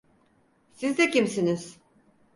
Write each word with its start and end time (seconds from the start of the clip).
Siz 0.73 0.97
de 0.97 1.09
kimsiniz? 1.11 1.77